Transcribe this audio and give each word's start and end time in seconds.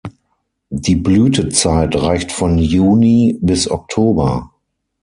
Die 0.71 0.95
Blütezeit 0.95 1.95
reicht 1.95 2.31
von 2.31 2.57
Juni 2.57 3.37
bis 3.39 3.69
Oktober. 3.69 4.49